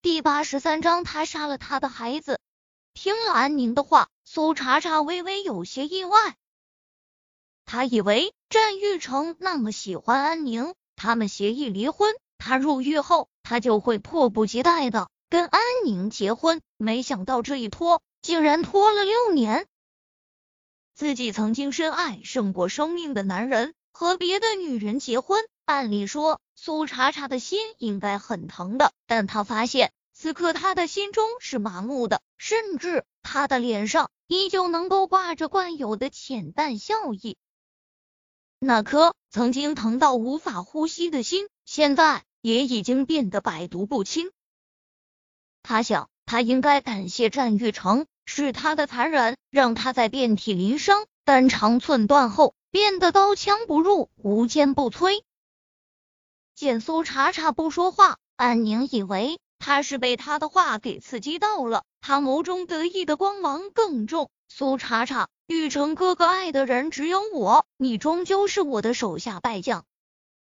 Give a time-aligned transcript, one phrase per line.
[0.00, 2.38] 第八十三章，他杀了他的孩子。
[2.94, 6.36] 听了安宁的话，苏茶茶微微有些意外。
[7.64, 16.60] 他以为战玉成那么喜欢安宁，他们协议离婚，他入狱后，他就会迫不及待的跟安宁结婚。
[16.76, 19.66] 没想到这一拖，竟然拖了六年。
[20.94, 37.36] 自己曾经深爱胜过生命的男人和别的女人结婚，按理说苏茶茶的心应该很疼的，但他发现此刻他的心中是麻木的，甚至他的脸上依旧能够挂着惯有的浅淡笑意。
[38.58, 44.32] 那颗曾经疼到无法呼吸的心，现在也已经变得百毒不侵。
[45.62, 48.06] 他想，他应该感谢战玉成。
[48.26, 55.22] 是他的残忍，让他在遍体鳞伤、肝肠寸断后变得刀枪不入、无坚不摧。
[56.58, 64.28] 见苏茶茶不说话，安宁以为他是被他的话给刺激到了，他眸中得意的光芒更重。
[64.48, 69.84] 苏茶茶，玉成哥哥爱的人只有我，你终究是我的手下败将。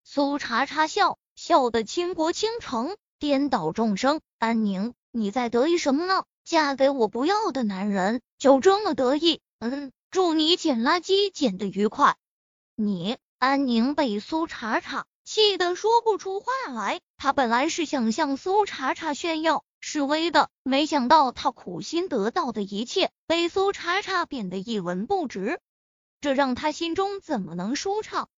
[0.04, 4.20] 苏茶茶笑笑得倾国倾城，颠倒众生。
[4.40, 6.24] 安宁，你在得意什么呢？
[6.44, 9.40] 嫁给我不要的男人，就这么得意？
[9.60, 12.16] 嗯，祝你捡垃圾捡得愉快。
[12.76, 17.02] 你安宁被苏茶茶气得说不出话来。
[17.18, 25.60] 他本来是想向苏茶茶炫耀示威的，没想到他苦心得到的一切被苏茶茶贬得一文不值，
[26.22, 28.30] 这让他心中怎么能舒畅？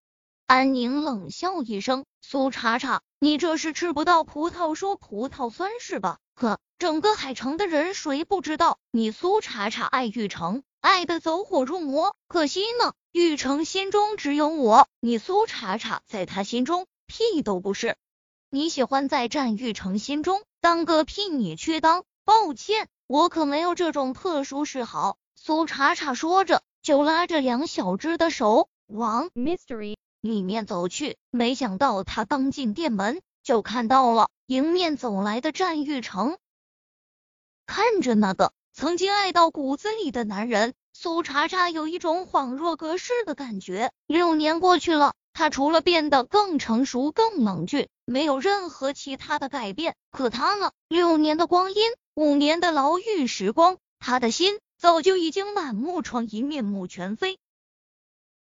[0.47, 6.17] 安宁冷笑一声：“苏茶茶，你这是吃不到葡萄说葡萄酸是吧？
[6.33, 12.15] 呵。”整个海城的人谁不知道你苏茶茶爱玉成，爱的走火入魔。
[12.29, 17.97] 可惜呢，玉成心中只有我，你苏茶茶在他心中屁都不是。
[18.51, 22.03] 你喜欢在战玉成心中当个屁，你去当。
[22.23, 25.17] 抱歉，我可没有这种特殊嗜好。
[25.35, 31.17] 苏茶茶说着，就拉着梁小芝的手往 Mystery 里面走去。
[31.31, 36.37] 没想到他刚进店门，就看到了迎面走来的战玉成。
[37.65, 43.93] 看着那个曾经爱到骨子里的男人，苏茶茶有一种恍若隔世的感觉。
[44.05, 49.95] 六年过去了，他除了变得更成熟、更冷峻，没有任何其他的改变。
[50.11, 50.73] 可他呢？
[50.89, 51.81] 六年的光阴，
[52.15, 57.39] 五年的牢狱时光，他的心早就已经满目疮痍、面目全非。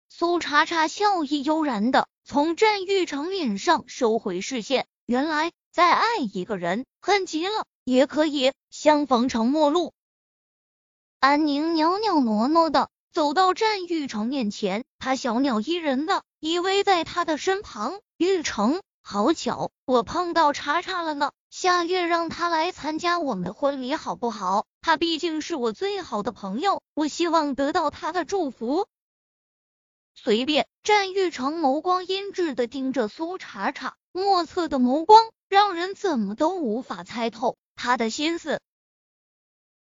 [0.09, 7.67] 苏茶茶笑意悠然的从战玉成脸上收回视线，原来再爱一个人，恨极了。
[7.85, 9.93] 也可以相逢成陌路。
[11.23, 18.01] 安宁袅袅挪挪的走到战玉成面前，他小鸟依人的依偎在他的身旁。
[18.17, 21.31] 玉成，好巧，我碰到茶茶了呢。
[21.49, 24.67] 下月让他来参加我们的婚礼，好不好？
[24.81, 28.89] 他毕竟是我最好的朋友，我希望得到他的祝福。
[30.17, 30.67] 随便。
[30.83, 37.57] 战玉成眸光阴鸷的盯着苏茶茶，莫测的眸光让人怎么都无法猜透。
[37.77, 38.61] 他的心思，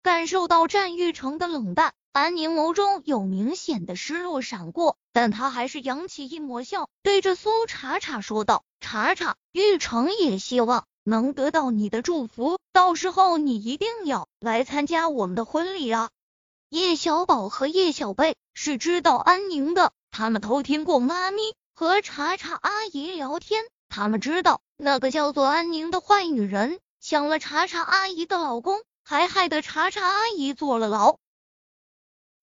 [0.05, 16.11] 感受到战玉成的冷淡，安宁眸中有明显的失落闪过，但他还是扬起一抹笑，对着苏茶茶说道：“茶茶，玉成也希望能得到你的祝福，到时候你一定要来参加我们的婚礼啊！”
[16.69, 21.41] 叶小宝和叶小贝是知道安宁的，他们偷听过妈咪
[21.73, 26.79] 和茶茶阿姨聊天，他们知道那个叫做安宁的坏女人。
[27.01, 31.17] 抢了茶茶阿姨的老公，还害得茶茶阿姨坐了牢。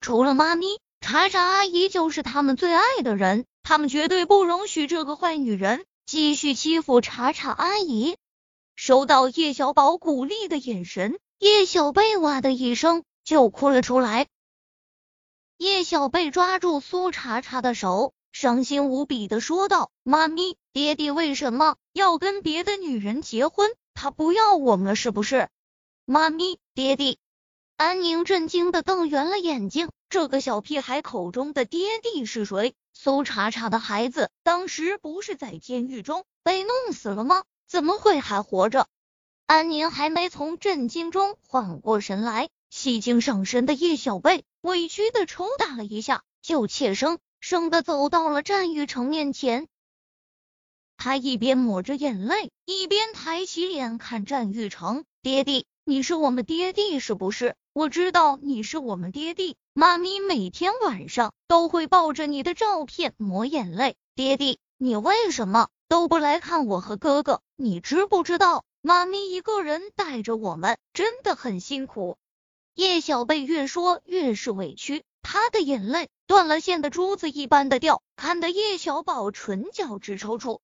[0.01, 8.17] 除了妈咪，茶茶阿姨就是他们最爱的人，他们绝对不容许这个坏女人继续欺负茶茶阿姨。
[8.77, 14.29] 收到叶小宝鼓励的眼神，叶小贝哇的一声就哭了出来。
[15.57, 25.49] 叶小贝抓住苏茶茶的手，伤心无比的说道：“妈咪，爹爹为什么要跟别的女人结婚？”他不要我们了是不是？
[26.05, 27.19] 妈咪，爹地。
[27.77, 32.75] 安宁震惊的瞪圆了眼睛，这个小屁孩口中的爹地是谁？
[32.93, 37.45] 苏茶茶的孩子当时不是在监狱中被弄死了吗？
[37.69, 38.89] 怎么会还活着？
[39.47, 49.69] 安宁还没从震惊中缓过神来，戏精上身的叶小贝委屈的抽打了一下，就怯生生的走到了战玉成面前。
[50.97, 57.57] 他一边抹着眼泪，一边抬起脸看战玉成：“爹地，你是我们爹地是不是？
[57.73, 63.97] 我知道你是我们爹地，妈咪每天晚上都会抱着你的照片抹眼泪。
[64.15, 67.41] 爹地，你为什么都不来看我和哥哥？
[67.57, 72.17] 你知不知道妈咪一个人带着我们，真的很辛苦。
[72.77, 80.61] 叶小贝越说越是委屈，他的眼泪断了线的珠子一般的掉，看得叶小宝唇角直抽搐。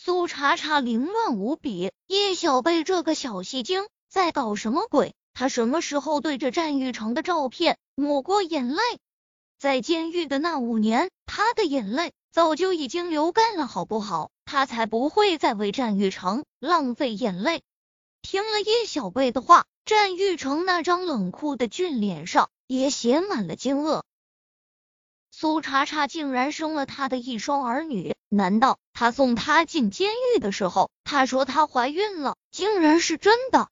[0.00, 5.12] 苏茶茶凌乱无比，叶小贝这个小戏精在搞什么鬼？
[5.34, 8.80] 他什么时候对着战玉成的照片抹过眼泪？
[9.58, 14.30] 在监狱的那五年，他的眼泪早就已经流干了，好不好？
[14.44, 17.62] 他才不会再为战玉成浪费眼泪。
[18.22, 24.02] 听了叶小贝的话，战玉成那张冷酷的俊脸上也写满了惊愕。
[25.40, 28.16] 苏茶茶竟然生了他的一双儿女？
[28.28, 33.68] 难道他送他进监狱的时候，他说他怀孕了，竟然是真的？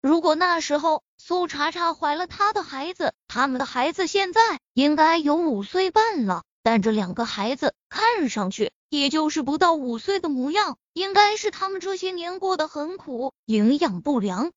[0.00, 4.40] 如果那时候苏茶茶怀了他的孩子，他们的孩子现在
[4.72, 6.42] 应该有五岁半了。
[6.64, 14.50] 但这两个孩子看上去也就是不到五岁的模样，应该是他们这些年过得很苦，营养不良。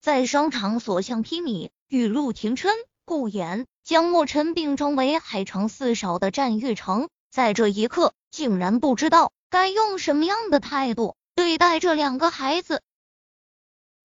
[0.00, 2.72] 在商场所向披靡，雨露庭琛、
[3.04, 12.82] 顾衍将莫尘并称为海城四少的战玉成，在这一刻竟然不知道该用什么样的态度对待这两个孩子。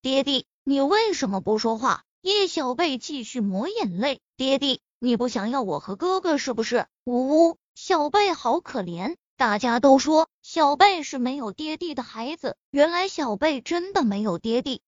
[0.02, 2.04] 爹地，你为什么不说话？
[2.22, 4.82] 叶小贝继续抹眼泪，爹地。
[5.00, 6.86] 你不想要我和哥哥是不是？
[7.06, 9.16] 呜呜，小贝好可怜。
[9.38, 14.82] 大家都说小贝是没有爹地的孩子，原来小贝真的没有爹地。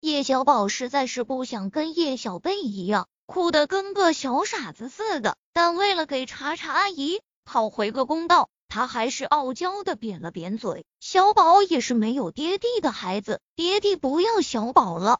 [0.00, 10.84] 叶小宝实在是不想跟叶小贝一样哭得跟个小傻子似的，但为了给查查阿姨讨回个公道，他还是傲娇的扁了扁嘴。
[11.00, 15.18] 小宝也是没有爹地的孩子，爹地不要小宝了。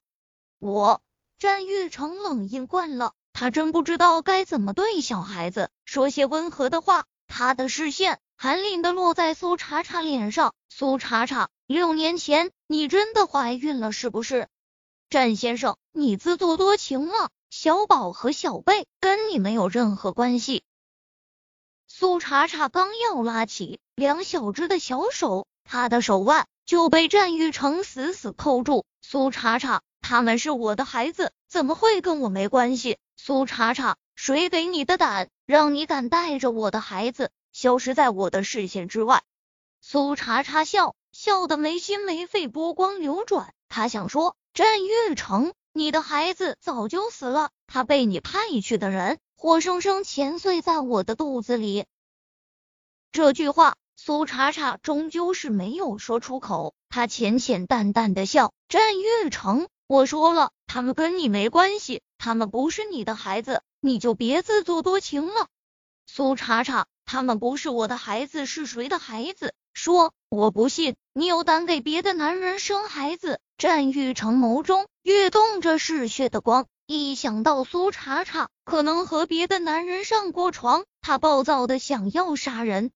[0.59, 1.01] 我
[1.39, 3.13] 战玉成冷硬惯了。
[3.35, 7.05] 他真不知道该怎么对小孩子说些温和的话。
[7.27, 10.55] 他的视线寒冷的落在苏茶茶脸上。
[10.69, 14.49] 苏茶茶，六年前你真的怀孕了是不是？
[15.09, 17.31] 战先生，你自作多情了。
[17.55, 20.65] 小宝和小贝跟你没有任何关系。
[21.87, 28.87] 苏茶茶刚要拉起两小只的小手，他的手腕就被战玉成死死扣住。
[29.03, 32.97] 苏茶茶，他们是我的孩子，怎么会跟我没关系？
[33.19, 39.23] 苏茶茶，谁给你的胆，让你敢带着我的孩子消失在我的视线之外？
[39.83, 43.53] 苏茶茶笑笑的没心没肺，波光流转。
[43.69, 51.87] 他想说：战玉成，你的孩子早就死了，他被你派去的人活生生钳碎在我的肚子里。
[53.11, 56.75] 这句话，苏茶茶终究是没有说出口。
[56.91, 62.03] 他浅浅淡淡的笑：战玉成，我说了，他们跟你没关系。
[62.19, 65.49] 他们不是你的孩子，你就别自作多情了。
[66.07, 69.55] 苏茶茶，他们不是我的孩子，是谁的孩子？
[69.75, 73.41] 说，我不信你有胆给别的男人生孩子。
[73.59, 82.91] 战玉成眸中跃动着嗜血的光，一想到苏茶茶可能和别的男人上过床，他暴躁的想要杀人。